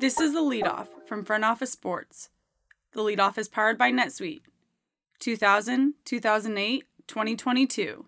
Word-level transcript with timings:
This 0.00 0.20
is 0.20 0.32
the 0.32 0.40
leadoff 0.40 0.86
from 1.08 1.24
Front 1.24 1.42
Office 1.42 1.72
Sports. 1.72 2.28
The 2.92 3.00
leadoff 3.00 3.36
is 3.36 3.48
powered 3.48 3.76
by 3.76 3.90
NetSuite. 3.90 4.42
2000, 5.18 5.94
2008, 6.04 6.84
2022. 7.08 8.06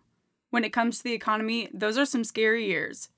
When 0.51 0.63
it 0.63 0.73
comes 0.73 0.99
to 0.99 1.05
the 1.05 1.15
economy, 1.15 1.69
those 1.75 1.99
are 1.99 2.07
some 2.07 2.23
scary 2.23 2.65
years. 2.67 3.09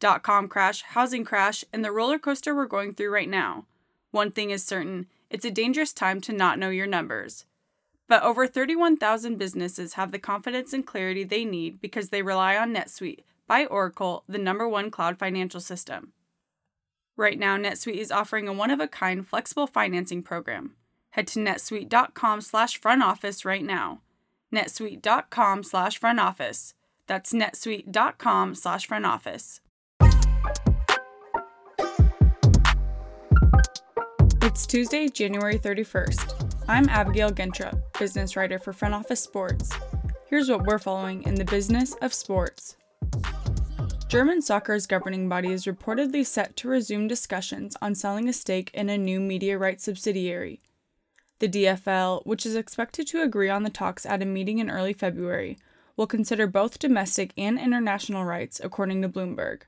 Dot 0.00 0.22
com 0.22 0.48
crash, 0.48 0.80
housing 0.80 1.26
crash, 1.26 1.62
and 1.74 1.84
the 1.84 1.92
roller 1.92 2.18
coaster 2.18 2.54
we're 2.54 2.64
going 2.64 2.94
through 2.94 3.10
right 3.10 3.28
now. 3.28 3.66
One 4.12 4.30
thing 4.30 4.48
is 4.48 4.64
certain 4.64 5.08
it's 5.28 5.44
a 5.44 5.50
dangerous 5.50 5.92
time 5.92 6.22
to 6.22 6.32
not 6.32 6.58
know 6.58 6.70
your 6.70 6.86
numbers. 6.86 7.44
But 8.08 8.22
over 8.22 8.46
31,000 8.46 9.36
businesses 9.36 9.94
have 9.94 10.10
the 10.10 10.18
confidence 10.18 10.72
and 10.72 10.86
clarity 10.86 11.22
they 11.22 11.44
need 11.44 11.82
because 11.82 12.08
they 12.08 12.22
rely 12.22 12.56
on 12.56 12.74
NetSuite 12.74 13.24
by 13.46 13.66
Oracle, 13.66 14.24
the 14.26 14.38
number 14.38 14.66
one 14.66 14.90
cloud 14.90 15.18
financial 15.18 15.60
system. 15.60 16.14
Right 17.22 17.38
now, 17.38 17.56
NetSuite 17.56 17.98
is 17.98 18.10
offering 18.10 18.48
a 18.48 18.52
one-of-a-kind 18.52 19.28
flexible 19.28 19.68
financing 19.68 20.24
program. 20.24 20.72
Head 21.10 21.28
to 21.28 21.38
netsuite.com 21.38 22.40
slash 22.40 22.80
front 22.80 23.00
office 23.00 23.44
right 23.44 23.62
now. 23.62 24.00
netsuite.com 24.52 25.62
slash 25.62 25.98
front 25.98 26.18
office. 26.18 26.74
That's 27.06 27.32
netsuite.com 27.32 28.56
slash 28.56 28.88
front 28.88 29.06
office. 29.06 29.60
It's 34.42 34.66
Tuesday, 34.66 35.08
January 35.08 35.60
31st. 35.60 36.64
I'm 36.66 36.88
Abigail 36.88 37.30
Gentrup, 37.30 37.80
business 38.00 38.34
writer 38.34 38.58
for 38.58 38.72
Front 38.72 38.94
Office 38.94 39.20
Sports. 39.20 39.70
Here's 40.26 40.50
what 40.50 40.66
we're 40.66 40.80
following 40.80 41.22
in 41.22 41.36
the 41.36 41.44
business 41.44 41.94
of 42.02 42.12
sports. 42.12 42.76
German 44.12 44.42
soccer's 44.42 44.86
governing 44.86 45.26
body 45.26 45.52
is 45.52 45.64
reportedly 45.64 46.26
set 46.26 46.54
to 46.56 46.68
resume 46.68 47.08
discussions 47.08 47.78
on 47.80 47.94
selling 47.94 48.28
a 48.28 48.34
stake 48.34 48.70
in 48.74 48.90
a 48.90 48.98
new 48.98 49.18
media 49.18 49.56
rights 49.56 49.84
subsidiary. 49.84 50.60
The 51.38 51.48
DFL, 51.48 52.26
which 52.26 52.44
is 52.44 52.54
expected 52.54 53.06
to 53.06 53.22
agree 53.22 53.48
on 53.48 53.62
the 53.62 53.70
talks 53.70 54.04
at 54.04 54.20
a 54.20 54.26
meeting 54.26 54.58
in 54.58 54.68
early 54.68 54.92
February, 54.92 55.56
will 55.96 56.06
consider 56.06 56.46
both 56.46 56.78
domestic 56.78 57.32
and 57.38 57.58
international 57.58 58.26
rights, 58.26 58.60
according 58.62 59.00
to 59.00 59.08
Bloomberg. 59.08 59.62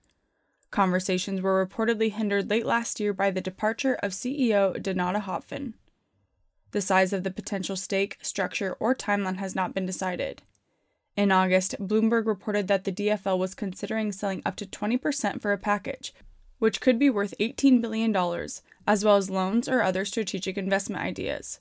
Conversations 0.71 1.41
were 1.41 1.67
reportedly 1.67 2.13
hindered 2.13 2.51
late 2.51 2.67
last 2.67 3.01
year 3.01 3.15
by 3.15 3.31
the 3.31 3.41
departure 3.41 3.95
of 4.03 4.13
CEO 4.13 4.77
Donata 4.77 5.23
Hopfen. 5.23 5.73
The 6.73 6.83
size 6.83 7.15
of 7.15 7.23
the 7.23 7.31
potential 7.31 7.77
stake, 7.77 8.19
structure, 8.21 8.77
or 8.79 8.95
timeline 8.95 9.37
has 9.39 9.55
not 9.55 9.73
been 9.73 9.87
decided. 9.87 10.43
In 11.17 11.31
August, 11.31 11.77
Bloomberg 11.79 12.27
reported 12.27 12.67
that 12.69 12.85
the 12.85 12.93
DFL 12.93 13.39
was 13.39 13.55
considering 13.55 14.11
selling 14.11 14.43
up 14.45 14.57
to 14.57 14.67
20% 14.67 15.41
for 15.41 15.53
a 15.53 15.59
package, 15.59 16.13
which 16.59 16.81
could 16.81 16.99
be 16.99 17.11
worth 17.11 17.35
$18 17.39 17.81
billion, 17.81 18.15
as 18.87 19.05
well 19.05 19.17
as 19.17 19.31
loans 19.31 19.69
or 19.69 19.83
other 19.83 20.05
strategic 20.05 20.59
investment 20.59 21.03
ideas. 21.03 21.61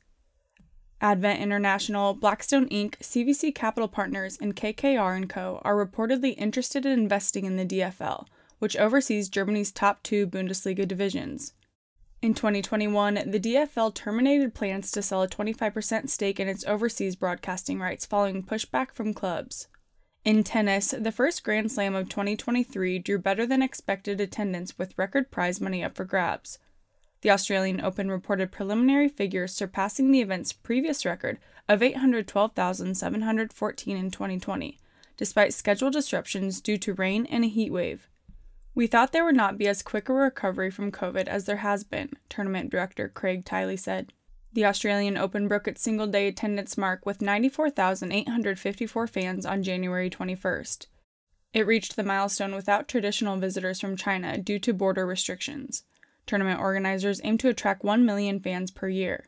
Advent 1.02 1.42
International, 1.42 2.14
Blackstone 2.14 2.68
Inc., 2.70 2.96
CVC 3.00 3.54
Capital 3.54 3.90
Partners, 3.90 4.38
and 4.42 4.56
KKR 4.56 5.28
& 5.28 5.30
Co. 5.30 5.62
are 5.64 5.76
reportedly 5.76 6.34
interested 6.38 6.86
in 6.86 6.94
investing 6.94 7.46
in 7.46 7.58
the 7.58 7.66
DFL, 7.66 8.26
which 8.60 8.78
oversees 8.78 9.28
Germany's 9.28 9.72
top 9.72 10.02
two 10.02 10.26
Bundesliga 10.26 10.88
divisions. 10.88 11.54
In 12.24 12.34
2021, 12.34 13.16
the 13.26 13.40
DFL 13.40 13.94
terminated 13.94 14.54
plans 14.54 14.92
to 14.92 15.02
sell 15.02 15.24
a 15.24 15.28
25% 15.28 16.10
stake 16.10 16.40
in 16.40 16.48
its 16.48 16.64
overseas 16.64 17.18
broadcasting 17.18 17.82
rights 17.82 18.06
following 18.06 18.42
pushback 18.42 18.94
from 18.94 19.14
clubs. 19.14 19.68
In 20.24 20.46
tennis, 20.46 20.96
the 20.98 21.12
first 21.12 21.44
Grand 21.44 21.70
Slam 21.70 21.96
of 21.96 22.08
2023 22.08 23.00
drew 23.00 23.20
better 23.20 23.46
than 23.46 23.62
expected 23.62 24.22
attendance 24.22 24.78
with 24.78 24.98
record 24.98 25.32
prize 25.32 25.60
money 25.60 25.84
up 25.84 25.98
for 25.98 26.06
grabs. 26.06 26.60
The 27.24 27.32
Australian 27.32 27.82
Open 27.82 28.10
reported 28.10 28.54
preliminary 28.54 29.10
figures 29.10 29.52
surpassing 29.52 30.10
the 30.10 30.22
event's 30.22 30.54
previous 30.54 31.04
record 31.04 31.40
of 31.68 31.84
812,714 31.84 33.98
in 33.98 34.12
2020, 34.12 34.80
despite 35.18 35.54
schedule 35.54 35.92
disruptions 35.92 36.62
due 36.62 36.78
to 36.78 36.94
rain 36.94 37.26
and 37.26 37.44
a 37.44 37.50
heat 37.50 37.74
wave. 37.74 38.08
We 38.76 38.88
thought 38.88 39.12
there 39.12 39.26
would 39.26 39.36
not 39.36 39.58
be 39.58 39.68
as 39.68 39.84
quick 39.84 40.10
a 40.10 40.14
recovery 40.14 40.72
from 40.72 40.92
COVID 40.92 41.28
as 41.28 41.46
there 41.46 41.58
has 41.58 41.84
been, 41.84 42.10
tournament 42.28 42.72
director 42.72 43.08
Craig 43.08 43.46
Tiley 43.46 43.78
said. 43.78 44.14
The 44.54 44.66
Australian 44.66 45.18
Open 45.18 45.48
broke 45.48 45.68
its 45.68 45.82
single 45.82 46.08
day 46.08 46.28
attendance 46.28 46.78
mark 46.78 47.06
with 47.06 47.22
94,854 47.22 49.08
fans 49.08 49.46
on 49.46 49.64
January 49.64 50.10
21st. 50.10 50.88
It 51.54 51.68
reached 51.68 51.96
the 51.96 52.04
milestone 52.04 52.56
without 52.56 52.88
traditional 52.88 53.38
visitors 53.38 53.80
from 53.80 53.96
China 53.96 54.40
due 54.40 54.58
to 54.60 54.74
border 54.74 55.06
restrictions. 55.06 55.84
Tournament 56.26 56.60
organizers 56.60 57.22
aim 57.24 57.38
to 57.40 57.50
attract 57.50 57.84
1 57.84 58.06
million 58.06 58.40
fans 58.40 58.72
per 58.72 58.90
year. 58.90 59.26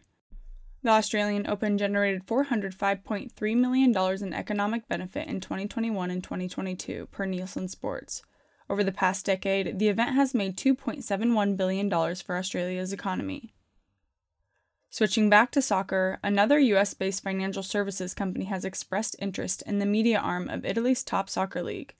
The 0.82 0.90
Australian 0.90 1.48
Open 1.48 1.78
generated 1.78 2.26
$405.3 2.26 3.58
million 3.58 4.24
in 4.24 4.34
economic 4.34 4.88
benefit 4.88 5.28
in 5.28 5.40
2021 5.40 6.12
and 6.12 6.24
2022, 6.24 7.08
per 7.12 7.26
Nielsen 7.26 7.68
Sports. 7.68 8.24
Over 8.70 8.84
the 8.84 8.92
past 8.92 9.26
decade, 9.26 9.80
the 9.80 9.90
event 9.90 10.16
has 10.16 10.34
made 10.34 10.58
$2.71 10.58 11.56
billion 11.56 11.90
for 12.16 12.38
Australia's 12.38 12.92
economy. 12.92 13.54
Switching 14.90 15.30
back 15.30 15.52
to 15.52 15.62
soccer, 15.62 16.20
another 16.24 16.58
US 16.58 16.94
based 16.94 17.22
financial 17.22 17.64
services 17.64 18.14
company 18.14 18.46
has 18.46 18.64
expressed 18.64 19.16
interest 19.20 19.62
in 19.68 19.80
the 19.80 19.86
media 19.86 20.18
arm 20.18 20.50
of 20.50 20.66
Italy's 20.66 21.04
top 21.04 21.30
soccer 21.30 21.62
league. 21.62 21.94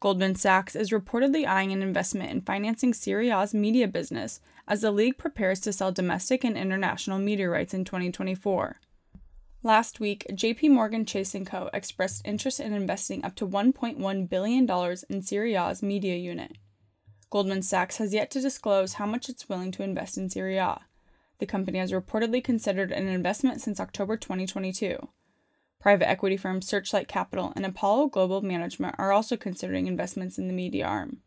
Goldman 0.00 0.36
Sachs 0.36 0.76
is 0.76 0.90
reportedly 0.90 1.46
eyeing 1.46 1.72
an 1.72 1.82
investment 1.82 2.30
in 2.30 2.42
financing 2.42 2.94
Serie 2.94 3.30
A's 3.30 3.52
media 3.52 3.88
business 3.88 4.40
as 4.68 4.82
the 4.82 4.92
league 4.92 5.18
prepares 5.18 5.58
to 5.60 5.72
sell 5.72 5.90
domestic 5.90 6.44
and 6.44 6.56
international 6.56 7.18
media 7.18 7.48
rights 7.48 7.74
in 7.74 7.84
2024. 7.84 8.78
Last 9.64 9.98
week, 9.98 10.24
JP 10.30 10.70
Morgan 10.70 11.04
Chase 11.04 11.34
& 11.40 11.46
Co. 11.46 11.68
expressed 11.72 12.22
interest 12.24 12.60
in 12.60 12.72
investing 12.72 13.24
up 13.24 13.34
to 13.34 13.46
$1.1 13.46 14.28
billion 14.28 14.96
in 15.10 15.22
Serie 15.22 15.56
A's 15.56 15.82
media 15.82 16.14
unit. 16.14 16.58
Goldman 17.28 17.62
Sachs 17.62 17.96
has 17.96 18.14
yet 18.14 18.30
to 18.30 18.40
disclose 18.40 18.94
how 18.94 19.06
much 19.06 19.28
it's 19.28 19.48
willing 19.48 19.72
to 19.72 19.82
invest 19.82 20.16
in 20.16 20.30
Serie 20.30 20.58
A. 20.58 20.82
The 21.40 21.46
company 21.46 21.80
has 21.80 21.90
reportedly 21.90 22.42
considered 22.42 22.92
an 22.92 23.08
investment 23.08 23.60
since 23.60 23.80
October 23.80 24.16
2022. 24.16 25.08
Private 25.80 26.08
equity 26.08 26.36
firms 26.36 26.68
Searchlight 26.68 27.08
Capital 27.08 27.52
and 27.56 27.66
Apollo 27.66 28.10
Global 28.10 28.42
Management 28.42 28.94
are 28.96 29.10
also 29.10 29.36
considering 29.36 29.88
investments 29.88 30.38
in 30.38 30.46
the 30.46 30.54
media 30.54 30.86
arm. 30.86 31.18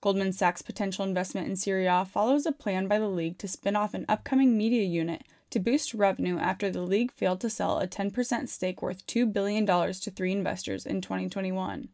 Goldman 0.00 0.32
Sachs' 0.32 0.60
potential 0.60 1.04
investment 1.04 1.46
in 1.46 1.54
Serie 1.54 1.86
A 1.86 2.04
follows 2.04 2.46
a 2.46 2.52
plan 2.52 2.88
by 2.88 2.98
the 2.98 3.08
league 3.08 3.38
to 3.38 3.46
spin 3.46 3.76
off 3.76 3.94
an 3.94 4.06
upcoming 4.08 4.58
media 4.58 4.82
unit 4.82 5.22
to 5.50 5.60
boost 5.60 5.94
revenue 5.94 6.38
after 6.38 6.70
the 6.70 6.82
league 6.82 7.12
failed 7.12 7.40
to 7.40 7.50
sell 7.50 7.78
a 7.78 7.86
10% 7.86 8.48
stake 8.48 8.82
worth 8.82 9.06
$2 9.06 9.32
billion 9.32 9.66
to 9.66 10.10
three 10.10 10.32
investors 10.32 10.86
in 10.86 11.00
2021. 11.00 11.88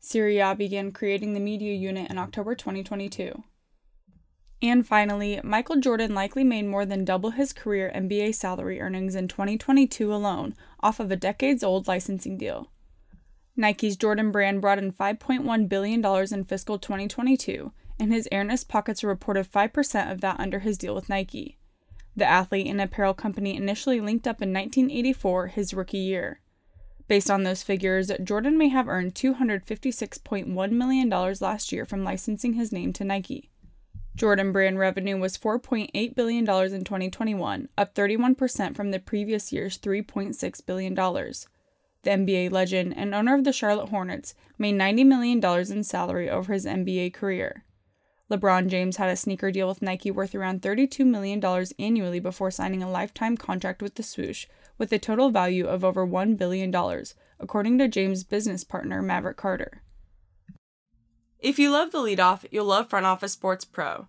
Serie 0.00 0.38
A 0.38 0.54
began 0.54 0.92
creating 0.92 1.34
the 1.34 1.40
media 1.40 1.74
unit 1.74 2.10
in 2.10 2.18
October 2.18 2.54
2022. 2.54 3.42
And 4.62 4.86
finally, 4.86 5.40
Michael 5.42 5.76
Jordan 5.76 6.14
likely 6.14 6.44
made 6.44 6.64
more 6.64 6.86
than 6.86 7.04
double 7.04 7.30
his 7.30 7.52
career 7.52 7.92
NBA 7.94 8.34
salary 8.34 8.80
earnings 8.80 9.14
in 9.14 9.28
2022 9.28 10.12
alone 10.14 10.54
off 10.80 10.98
of 11.00 11.10
a 11.10 11.16
decades 11.16 11.62
old 11.62 11.86
licensing 11.86 12.38
deal. 12.38 12.70
Nike's 13.56 13.96
Jordan 13.96 14.30
brand 14.30 14.60
brought 14.60 14.78
in 14.78 14.92
$5.1 14.92 15.68
billion 15.68 16.04
in 16.04 16.44
fiscal 16.44 16.78
2022, 16.78 17.72
and 17.98 18.12
his 18.12 18.28
Airness 18.30 18.64
Pockets 18.64 19.02
a 19.02 19.06
reported 19.06 19.50
5% 19.50 20.12
of 20.12 20.20
that 20.20 20.38
under 20.38 20.60
his 20.60 20.78
deal 20.78 20.94
with 20.94 21.08
Nike. 21.08 21.58
The 22.16 22.24
athlete 22.24 22.66
and 22.66 22.80
apparel 22.80 23.12
company 23.12 23.54
initially 23.54 24.00
linked 24.00 24.26
up 24.26 24.40
in 24.40 24.52
1984, 24.52 25.48
his 25.48 25.74
rookie 25.74 25.98
year. 25.98 26.40
Based 27.08 27.30
on 27.30 27.44
those 27.44 27.62
figures, 27.62 28.10
Jordan 28.24 28.58
may 28.58 28.68
have 28.68 28.88
earned 28.88 29.14
$256.1 29.14 30.70
million 30.72 31.08
last 31.08 31.70
year 31.70 31.84
from 31.84 32.02
licensing 32.02 32.54
his 32.54 32.72
name 32.72 32.92
to 32.94 33.04
Nike. 33.04 33.50
Jordan 34.16 34.50
brand 34.50 34.78
revenue 34.78 35.18
was 35.18 35.36
$4.8 35.36 36.14
billion 36.14 36.40
in 36.40 36.84
2021, 36.84 37.68
up 37.76 37.94
31% 37.94 38.74
from 38.74 38.90
the 38.90 38.98
previous 38.98 39.52
year's 39.52 39.78
$3.6 39.78 40.66
billion. 40.66 40.94
The 40.94 42.10
NBA 42.10 42.50
legend 42.50 42.96
and 42.96 43.14
owner 43.14 43.34
of 43.34 43.44
the 43.44 43.52
Charlotte 43.52 43.90
Hornets 43.90 44.34
made 44.58 44.76
$90 44.76 45.06
million 45.06 45.44
in 45.70 45.84
salary 45.84 46.30
over 46.30 46.54
his 46.54 46.64
NBA 46.64 47.12
career. 47.12 47.64
LeBron 48.30 48.66
James 48.66 48.96
had 48.96 49.08
a 49.08 49.16
sneaker 49.16 49.52
deal 49.52 49.68
with 49.68 49.82
Nike 49.82 50.10
worth 50.10 50.34
around 50.34 50.60
$32 50.60 51.06
million 51.06 51.40
annually 51.78 52.18
before 52.18 52.50
signing 52.50 52.82
a 52.82 52.90
lifetime 52.90 53.36
contract 53.36 53.80
with 53.80 53.94
the 53.94 54.02
swoosh, 54.02 54.46
with 54.78 54.92
a 54.92 54.98
total 54.98 55.30
value 55.30 55.66
of 55.66 55.84
over 55.84 56.04
$1 56.04 56.36
billion, 56.36 56.74
according 57.38 57.78
to 57.78 57.86
James' 57.86 58.24
business 58.24 58.64
partner 58.64 59.00
Maverick 59.00 59.36
Carter. 59.36 59.82
If 61.38 61.58
you 61.60 61.70
love 61.70 61.92
the 61.92 61.98
leadoff, 61.98 62.44
you'll 62.50 62.64
love 62.64 62.90
Front 62.90 63.06
Office 63.06 63.32
Sports 63.32 63.64
Pro. 63.64 64.08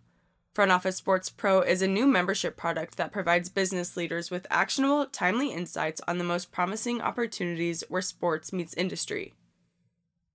Front 0.56 0.72
Office 0.72 0.96
Sports 0.96 1.30
Pro 1.30 1.62
is 1.62 1.84
a 1.84 1.88
new 1.88 2.08
membership 2.08 2.58
product 2.58 2.98
that 2.98 3.12
provides 3.12 3.50
business 3.50 3.96
leaders 3.96 4.32
with 4.32 4.48
actionable, 4.50 5.06
timely 5.06 5.52
insights 5.52 6.02
on 6.08 6.18
the 6.18 6.24
most 6.24 6.52
promising 6.52 7.00
opportunities 7.00 7.84
where 7.90 8.02
sports 8.02 8.52
meets 8.52 8.74
industry. 8.74 9.36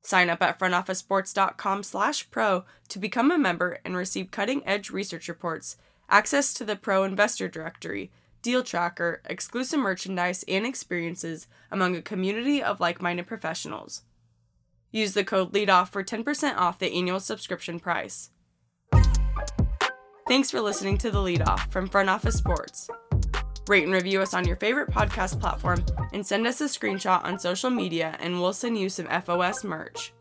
Sign 0.03 0.29
up 0.29 0.43
at 0.43 0.59
frontofficesports.com 0.59 1.83
slash 1.85 2.29
pro 2.31 2.65
to 2.89 2.99
become 2.99 3.31
a 3.31 3.39
member 3.39 3.79
and 3.85 3.97
receive 3.97 4.31
cutting-edge 4.31 4.91
research 4.91 5.29
reports, 5.29 5.77
access 6.09 6.53
to 6.55 6.65
the 6.65 6.77
Pro 6.77 7.05
Investor 7.05 7.49
Directory, 7.49 8.11
Deal 8.43 8.65
Tracker, 8.65 9.23
exclusive 9.27 9.79
merchandise, 9.79 10.45
and 10.49 10.67
experiences 10.67 11.47
among 11.71 11.95
a 11.95 12.03
community 12.03 12.61
of 12.63 12.81
like 12.81 13.01
minded 13.01 13.29
professionals. 13.29 14.03
Use 14.91 15.15
the 15.15 15.25
code 15.25 15.53
LEADOFF 15.53 15.89
for 15.89 16.03
10% 16.03 16.57
off 16.57 16.79
the 16.79 16.93
annual 16.93 17.21
subscription 17.21 17.79
price. 17.79 18.31
Thanks 20.29 20.51
for 20.51 20.61
listening 20.61 20.99
to 20.99 21.11
The 21.11 21.19
Leadoff 21.19 21.71
from 21.71 21.89
Front 21.89 22.09
Office 22.09 22.37
Sports. 22.37 22.89
Rate 23.69 23.85
and 23.85 23.93
review 23.93 24.21
us 24.21 24.35
on 24.35 24.47
your 24.47 24.57
favorite 24.57 24.91
podcast 24.91 25.41
platform 25.41 25.85
and 26.13 26.27
send 26.27 26.47
us 26.47 26.61
a 26.61 26.65
screenshot 26.65 27.23
on 27.25 27.39
social 27.39 27.71
media, 27.71 28.17
and 28.21 28.41
we'll 28.41 28.53
send 28.53 28.77
you 28.77 28.89
some 28.89 29.07
FOS 29.07 29.63
merch. 29.63 30.13